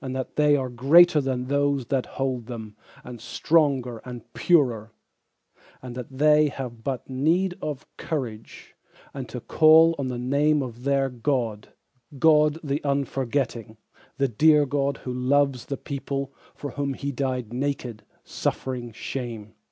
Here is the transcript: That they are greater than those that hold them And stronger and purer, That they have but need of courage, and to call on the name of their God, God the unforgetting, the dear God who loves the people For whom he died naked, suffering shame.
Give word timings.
That 0.03 0.35
they 0.35 0.55
are 0.57 0.69
greater 0.69 1.21
than 1.21 1.45
those 1.45 1.85
that 1.89 2.07
hold 2.17 2.47
them 2.47 2.75
And 3.03 3.21
stronger 3.21 3.99
and 3.99 4.33
purer, 4.33 4.93
That 5.83 6.07
they 6.17 6.47
have 6.47 6.83
but 6.83 7.07
need 7.07 7.53
of 7.61 7.85
courage, 7.97 8.73
and 9.13 9.29
to 9.29 9.39
call 9.39 9.93
on 9.99 10.07
the 10.07 10.17
name 10.17 10.63
of 10.63 10.85
their 10.85 11.07
God, 11.11 11.73
God 12.17 12.57
the 12.63 12.83
unforgetting, 12.83 13.77
the 14.17 14.27
dear 14.27 14.65
God 14.65 14.97
who 14.97 15.13
loves 15.13 15.67
the 15.67 15.77
people 15.77 16.33
For 16.55 16.71
whom 16.71 16.95
he 16.95 17.11
died 17.11 17.53
naked, 17.53 18.01
suffering 18.23 18.93
shame. 18.93 19.53